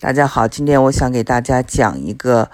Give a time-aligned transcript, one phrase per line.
[0.00, 2.52] 大家好，今天我想给大家讲一个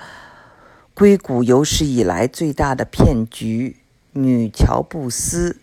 [0.94, 3.76] 硅谷有史以来最大的骗局——
[4.12, 5.58] 女乔布斯，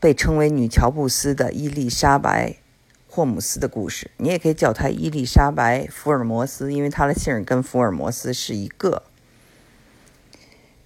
[0.00, 2.48] 被称为女乔布斯的伊丽莎白·
[3.06, 4.10] 霍姆斯的故事。
[4.16, 9.02] 你也可以叫她伊丽莎白·福尔摩斯，因为她的姓跟福尔摩斯是一个。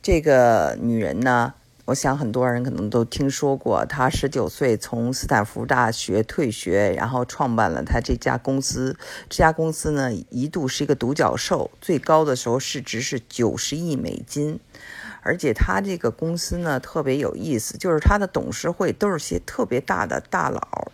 [0.02, 1.54] 这个女人呢？
[1.88, 8.94] 我想很多人可能都听说过，他十九岁从斯坦福大学退学，然后创办了他这家公司。
[9.30, 14.60] 这家公司呢，一度是一个独角兽，最高的时候市值是九十亿美金。
[15.22, 20.92] 而且他这个公司呢，特别有意思，就是他的董事会都是些特别大的大佬，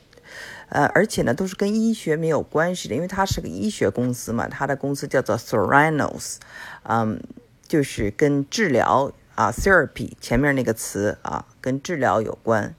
[0.68, 4.46] 呃，而且呢，都是跟医学没有关系的，因为他是个医学公司嘛。
[4.46, 6.36] 他的公司叫做 Sorinos，
[6.84, 7.20] 嗯，
[7.66, 9.10] 就是跟治疗。
[9.34, 12.74] 啊，therapy 前面那个词啊，跟治疗有关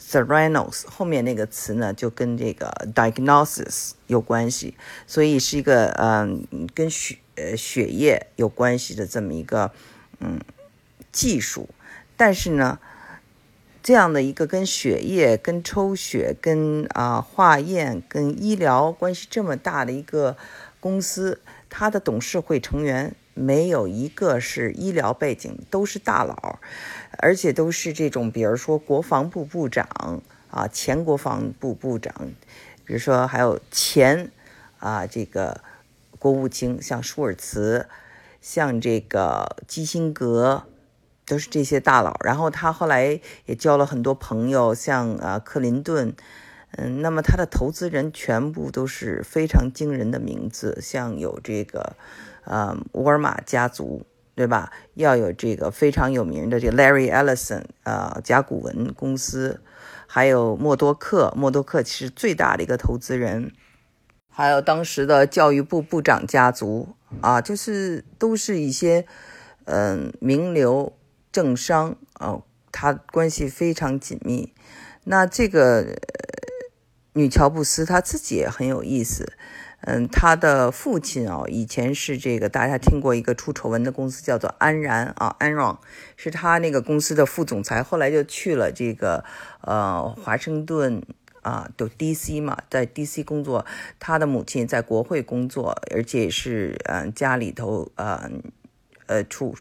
[0.00, 6.44] ；Theranos 后面那个词呢，就跟这个 diagnosis 有关系，所以是一个嗯，
[6.74, 9.70] 跟血呃血液有关系的这么一个
[10.18, 10.40] 嗯
[11.12, 11.68] 技术。
[12.16, 12.80] 但是呢，
[13.82, 20.36] 这样的一个跟血液、跟抽血、跟啊化验、跟医疗关系这么大的一个
[20.80, 23.14] 公司，它的董事会成员。
[23.34, 26.58] 没有一个是医疗背景，都是大佬，
[27.18, 32.12] 而且都是这种，比如说国防部部长啊，前国防部部长，
[32.84, 34.30] 比如说还有前
[34.78, 35.62] 啊这个
[36.18, 37.88] 国务卿，像舒尔茨，
[38.42, 40.64] 像这个基辛格，
[41.24, 42.14] 都是这些大佬。
[42.22, 46.14] 然后他后来也交了很多朋友，像啊克林顿，
[46.72, 51.96] 嗯，那么他的投资人全部都是非常惊人的名字，像有这个。
[52.44, 54.04] 呃，沃尔玛家族，
[54.34, 54.72] 对吧？
[54.94, 59.60] 要有这个非常有名的这个 Larry Ellison，呃，甲骨文公司，
[60.06, 63.52] 还有默多克，默多克其实最大的一个投资人，
[64.28, 69.06] 还有当时的教育部部长家族，啊，就是都是一些
[69.64, 70.92] 嗯名流
[71.30, 74.52] 政商啊，他关系非常紧密。
[75.04, 75.98] 那这个
[77.12, 79.32] 女乔布斯她自己也很有意思。
[79.84, 85.76] 嗯，他的父亲啊，以前是这个大家听过一个出丑闻的公司，叫做安然啊，安然
[86.16, 89.24] 是他那个公司的副总裁，后来就去了这个
[89.60, 91.02] 呃华盛顿
[91.42, 92.40] 啊，就 D.C.
[92.40, 93.24] 嘛，在 D.C.
[93.24, 93.66] 工作。
[93.98, 98.30] 他的母亲在国会工作，而且是嗯家里头呃
[99.06, 99.56] 呃处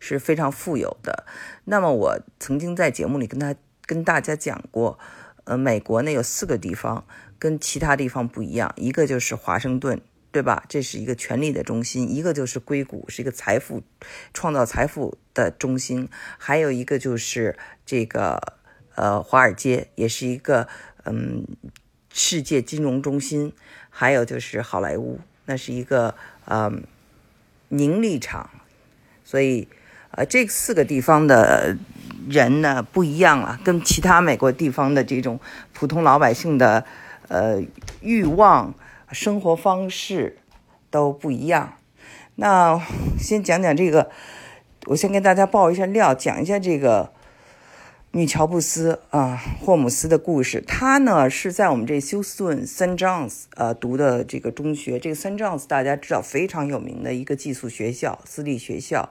[0.00, 1.24] 是非常富有的。
[1.64, 3.54] 那么我曾经在节目里跟他
[3.86, 4.98] 跟大家讲过，
[5.44, 7.04] 呃，美国呢有四个地方。
[7.38, 10.00] 跟其他地方不一样，一个就是华盛顿，
[10.32, 10.64] 对吧？
[10.68, 13.82] 这是一个权力的中心；一个就是硅谷，是一个财富
[14.34, 17.56] 创造财富的中心；还有一个就是
[17.86, 18.54] 这个
[18.96, 20.66] 呃华尔街，也是一个
[21.04, 21.46] 嗯
[22.12, 23.52] 世界金融中心；
[23.88, 26.16] 还有就是好莱坞，那是一个
[26.46, 26.82] 嗯
[27.68, 28.50] 凝力场。
[29.24, 29.68] 所以
[30.10, 31.76] 呃这四个地方的
[32.28, 35.38] 人呢不一样了，跟其他美国地方的这种
[35.72, 36.84] 普通老百姓的。
[37.28, 37.62] 呃，
[38.00, 38.74] 欲望、
[39.12, 40.38] 生活方式
[40.90, 41.74] 都不一样。
[42.36, 42.80] 那
[43.18, 44.10] 先讲讲这个，
[44.86, 47.12] 我先跟大家爆一下料，讲一下这个
[48.12, 50.62] 女乔布斯啊，霍姆斯的故事。
[50.62, 54.98] 她呢是在我们这休斯顿 Saint John's 呃读的这个中学。
[54.98, 59.10] 这个 Saint John's 大家知道非常有名的一个寄宿学校，私立学校。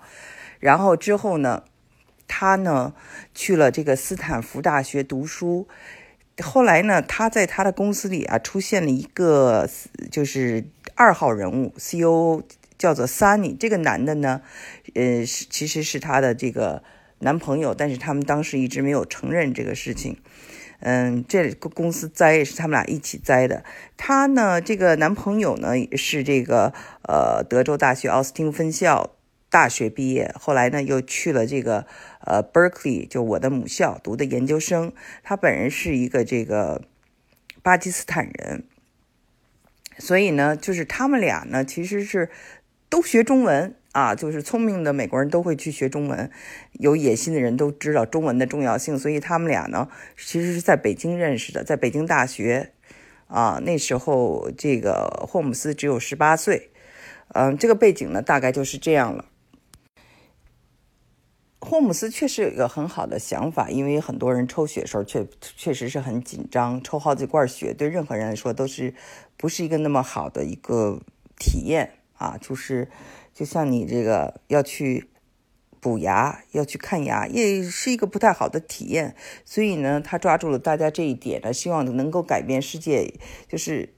[0.59, 1.63] 然后之后呢，
[2.27, 2.93] 她呢
[3.35, 5.67] 去了这个斯坦福大学读书。
[6.43, 9.67] 后来呢，他在他的公司里啊，出现了一个
[10.11, 10.65] 就是
[10.95, 12.43] 二号人物，CEO
[12.77, 13.57] 叫做 Sunny。
[13.57, 14.41] 这个男的呢，
[14.93, 16.83] 呃，是其实是他的这个
[17.19, 20.17] 男朋友，但是他们当时一直没有承认这个事情。
[20.79, 23.63] 嗯，这个公司栽是他们俩一起栽的。
[23.97, 26.71] 他呢，这个男朋友呢是这个
[27.01, 29.16] 呃德州大学奥斯汀分校。
[29.49, 31.85] 大学毕业，后来呢又去了这个
[32.19, 34.91] 呃 Berkeley，就我的母校读的研究生。
[35.23, 36.81] 他本人是一个这个
[37.63, 38.63] 巴基斯坦人，
[39.97, 42.29] 所以呢，就是他们俩呢其实是
[42.89, 46.29] 都学中文啊，就是聪明的美国人都会去学中文，
[46.73, 52.73] 有野心的人都知道中文的重要性，所以他们俩呢其实是在北京认识的，在北京大学
[53.27, 56.69] 啊，那时候这个霍姆斯只有十八岁，
[57.33, 59.25] 嗯，这个背景呢大概就是这样了。
[61.69, 68.93] 霍姆斯确实有一个很好的想法，因为很多人抽血时候确确实是很紧张，抽好几罐血对任何人来说都是
[69.35, 71.01] 不是一个那么好的一个
[71.37, 72.89] 体验啊，就是
[73.33, 75.09] 就像你这个要去
[75.81, 79.13] 补牙、要去看牙，也是一个不太好的体验。
[79.43, 83.13] 所以呢，他抓住了大家这一点呢，希望能够改变世界，
[83.49, 83.93] 就是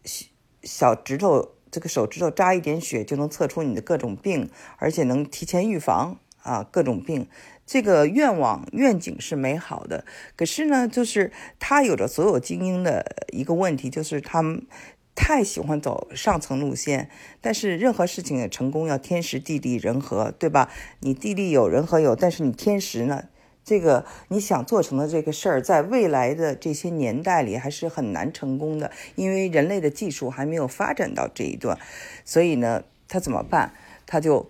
[0.64, 7.28] 小指头这个手指头扎一点血就能测出你的各种病，而且能提前预防啊各种病。
[7.72, 10.04] 这个愿望愿景是美好的，
[10.36, 14.66] 可是呢，就是他有着所有精英的一个问题，就是他们
[15.14, 17.12] 太喜欢走上层路线。
[17.42, 20.72] 但是任何事情的成功要天时地利人和，对吧？
[21.02, 23.26] 你地利有人和有，但是你天时呢？
[23.64, 31.78] 这个你想做成的这个事儿，在未来的这些年代里还是很难成功的，因为人类的技术还没有发展到这一段。
[32.26, 33.76] 所以呢，他怎么办？
[34.08, 34.50] 他就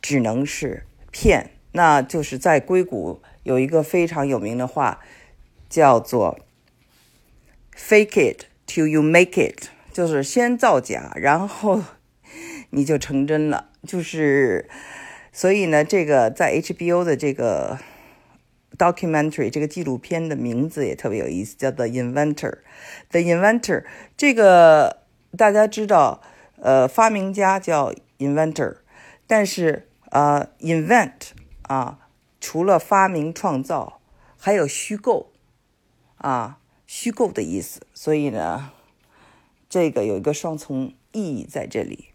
[0.00, 1.50] 只能是骗。
[1.76, 5.00] 那就是在硅谷有一个非常有名的话，
[5.68, 6.38] 叫做
[7.76, 11.82] “fake it till you make it”，就是先造假，然后
[12.70, 13.68] 你就成真了。
[13.86, 14.70] 就是，
[15.30, 17.78] 所以呢，这个在 HBO 的这个
[18.78, 22.60] documentary 这个纪录片的名字也特别有意思，叫做 Inventor。
[23.10, 23.84] The Inventor
[24.16, 25.02] 这个
[25.36, 26.22] 大家知道，
[26.58, 28.76] 呃，发明家叫 inventor，
[29.26, 31.35] 但是呃，invent。
[31.66, 31.98] 啊，
[32.40, 34.00] 除了发明创造，
[34.38, 35.32] 还有虚构，
[36.16, 37.80] 啊，虚构的意思。
[37.92, 38.70] 所以呢，
[39.68, 42.10] 这个有一个双重意义在这里。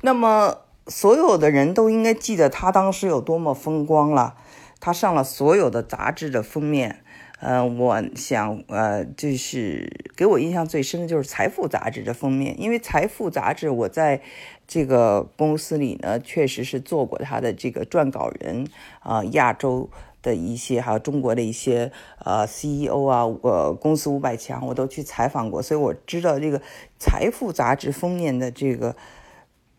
[0.00, 4.36] 那么，所有的人都应该记得他当时有多么风光了。
[4.80, 7.04] 他上了所有的杂志的封面。
[7.40, 14.20] 呃，我想，呃，就是给我印象最深的就是《财富》杂志的封面，因为《财富》杂志我在
[14.66, 18.66] 这个公司里呢，确实是做过他的这个撰稿人
[19.00, 19.88] 啊，亚洲
[20.20, 26.58] 的一些，还有中国的一些呃 CEO 啊，呃，公司五百强我都去采访过，所以我知道这个
[26.98, 28.94] 《财富》杂志封面的这个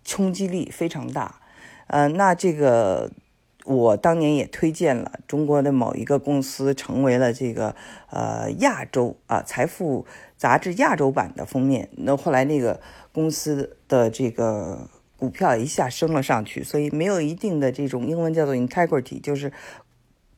[0.04, 1.36] 冲击力非常大。
[1.86, 3.12] 呃，那这个。
[3.66, 7.76] 我当年也推荐了中国的某一个公司，成为了这个
[8.10, 10.06] 呃亚洲啊财富
[10.36, 11.90] 杂志亚洲版的封面。
[11.98, 12.82] 那后来那个
[13.12, 19.54] 公司的这个股票一下升了上去，所以没有一定的这种英文叫做 integrity，就是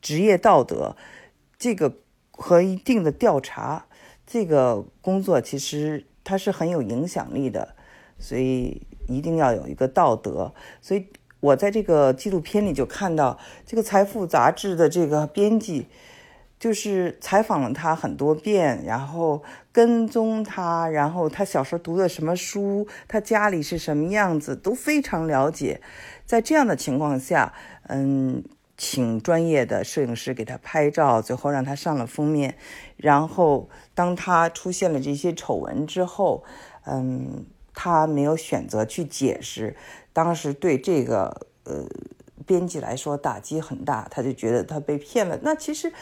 [0.02, 0.94] 职业道德，
[1.58, 1.96] 这个
[2.30, 3.86] 和一定的调查
[4.26, 7.74] 这个工作其实它是很有影响力的，
[8.18, 11.06] 所以一定要有一个道德，所以。
[11.44, 15.88] 我在这个纪录片里就看到，这个《财富》杂志的这个编辑，
[16.58, 25.82] 就是采访了他很多遍，然后跟踪他，然后他小时候读的什么书，他家里是什么样子，都非常了解。
[26.24, 27.52] 在这样的情况下，
[27.88, 28.42] 嗯，
[28.78, 32.56] 请专业的摄影师给他拍照，最后让他上了封面。
[32.96, 36.42] 然后当他出现了这些丑闻之后，
[36.86, 37.44] 嗯，
[37.74, 39.76] 他没有选择去解释。
[40.14, 41.84] 当时对这个呃
[42.46, 45.38] 编辑来说打击很大，他就觉得他被骗了。
[45.42, 45.92] 那其实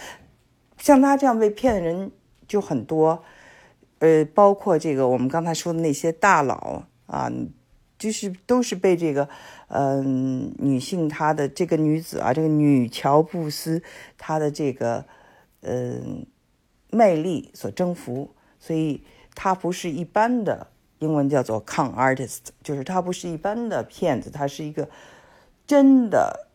[0.76, 2.12] 像他这样被骗的人
[2.46, 3.24] 就很多，
[4.00, 7.32] 呃，包括这个我们刚才说的那些大佬啊，
[7.98, 9.28] 就是都是被这个
[9.68, 13.82] 嗯女性她的这个女子啊，这个女乔布斯
[14.18, 15.06] 她的这个
[15.62, 16.26] 嗯
[16.90, 19.02] 魅力所征服，所以
[19.34, 20.66] 她不是一般的。
[21.02, 24.88] 英文叫做 con artist，就是他不是一般的骗子，他是一个
[25.66, 26.46] 真的、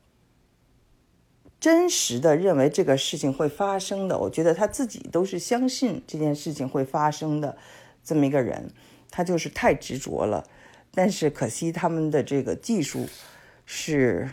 [1.59, 4.17] 真实的认为这个事情会发生的。
[4.17, 7.57] 我觉得他自己都是相信这件事情会发生的
[8.03, 8.71] 这么一个人，
[9.11, 10.47] 他就是太执着了。
[10.93, 13.05] 但是可惜他们的这个技术
[13.65, 14.29] 是。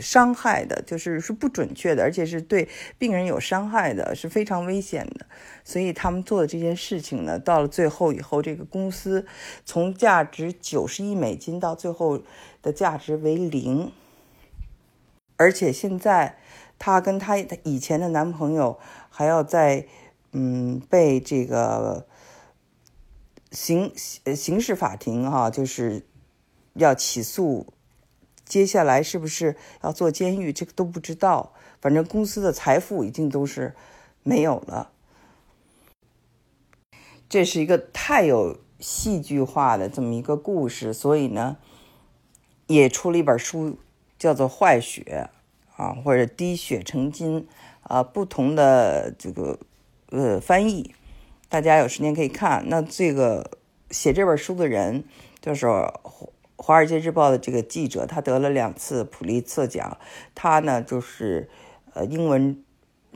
[0.00, 5.26] 伤害的，就是是不准确的，而且是对病人有伤害的，是非常危险的。
[5.64, 9.26] 所以他们做的这件事情呢，到了最后以后，这个公司
[9.64, 12.22] 从价值九十亿美金到最后
[12.62, 13.92] 的价值为零。
[15.36, 16.38] 而且现在
[16.78, 18.78] 她跟她以前的男朋友
[19.10, 19.86] 还要在
[20.32, 22.06] 嗯被这个
[23.50, 26.06] 刑刑事法庭哈，就是
[26.74, 27.66] 要起诉。
[28.46, 30.52] 接下来是不是要做监狱？
[30.52, 31.52] 这个都不知道。
[31.80, 33.74] 反正公司的财富已经都是
[34.22, 34.92] 没有了。
[37.28, 41.56] 这是一个太有戏剧化的这么一个故事，所以呢，
[42.68, 43.78] 也出了一本书，
[44.16, 45.28] 叫做《坏血》
[45.82, 47.42] 啊，或者《滴血成金》
[47.82, 49.58] 啊，不同的这个
[50.10, 50.94] 呃翻译，
[51.48, 52.64] 大家有时间可以看。
[52.68, 53.58] 那这个
[53.90, 55.02] 写这本书的人
[55.40, 55.66] 就是。
[56.56, 59.98] 《华尔街日报》的这个记者，他得了两次普利策奖。
[60.34, 61.48] 他呢，就是
[61.92, 62.62] 呃，英文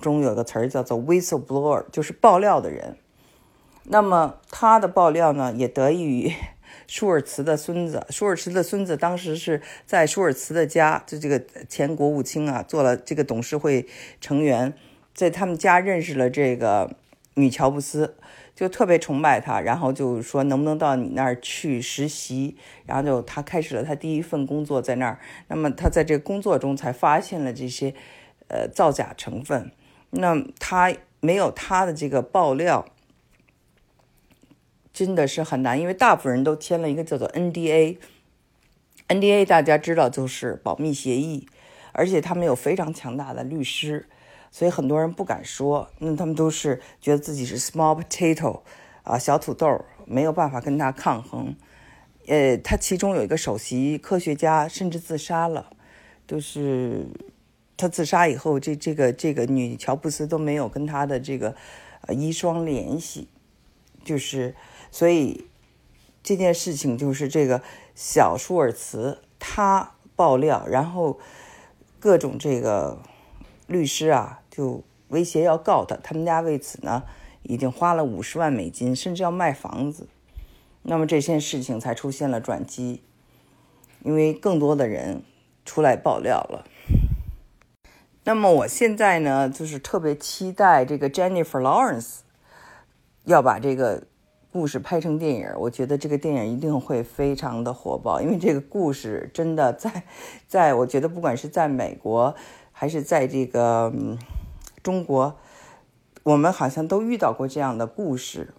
[0.00, 2.96] 中有个词儿叫做 “whistleblower”，就是爆料的人。
[3.84, 6.32] 那么他的爆料呢，也得益于
[6.86, 8.06] 舒尔茨的孙子。
[8.10, 13.88] 舒尔茨的孙子当时是在舒尔茨的家，就这个前国务卿啊，做了这个董事会
[14.20, 14.74] 成员，
[15.14, 16.94] 在他们家认识了这个
[17.34, 18.16] 女乔布斯。
[18.60, 25.18] 就特别崇拜他，然后就说能不能到你那儿去实习，然后就他开始了他第一份工作在那儿。
[25.48, 27.94] 那么他在这个工作中才发现了这些
[28.48, 29.72] 呃造假成分。
[30.10, 32.84] 那他没有他的这个爆料，
[34.92, 37.96] 真的是很难，因为大部分人都签了一个叫做 NDA。
[39.08, 41.48] NDA 大家知道就是保密协议，
[41.92, 44.06] 而且他们有非常强大的律师。
[44.52, 48.62] 所以很多人不敢说，那他们都是觉得自己是 small potato，
[49.04, 51.54] 啊，小土豆，没有办法跟他抗衡。
[52.26, 55.70] 呃，他其中有一个首席科学家甚至自杀了，
[56.26, 57.06] 就是
[57.76, 61.54] 他自杀以后，这这个这个女乔布斯都没有跟他的这个
[62.02, 63.28] 呃遗孀联系，
[64.04, 64.54] 就是
[64.90, 65.46] 所以
[66.22, 67.62] 这件事情就是这个
[67.94, 71.18] 小舒尔茨他爆料，然后
[72.00, 73.00] 各种这个。
[73.66, 77.04] 律师啊，就威胁要告他，他们家为此呢，
[77.44, 80.08] 已经花了五十万美金，甚至要卖房子。
[80.82, 83.02] 那么这件事情才出现了转机，
[84.02, 85.22] 因为更多的人
[85.64, 86.64] 出来爆料了。
[88.24, 92.18] 那么我现在呢，就是特别期待这个 Jennifer Lawrence
[93.24, 94.02] 要把这个
[94.52, 95.48] 故事拍成电影。
[95.58, 100.04] 我觉得这个电影一定会非常的火爆，因为这个故事真的在，
[100.48, 102.34] 在我觉得不管是在美国。
[102.72, 103.92] 还是在这个
[104.82, 105.38] 中国，
[106.22, 108.54] 我们好像都遇到过这样的故事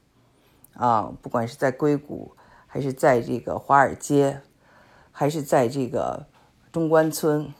[0.73, 2.35] 啊，不管是在硅谷，
[2.67, 4.41] 还是在这个华尔街，
[5.11, 6.25] 还是在这个
[6.71, 7.53] 中关村，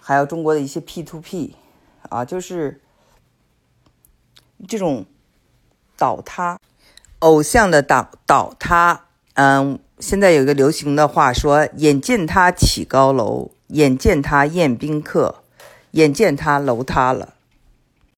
[0.00, 1.56] 还有中国的一些 P to P
[2.08, 2.80] 啊，就是
[4.68, 5.06] 这种
[5.96, 6.58] 倒塌，
[7.18, 9.06] 偶像的倒倒塌。
[9.34, 15.42] 嗯，现在有一个流行的话说：“眼见他起高楼。”眼见他宴宾客，
[15.96, 17.35] 眼见他楼塌了。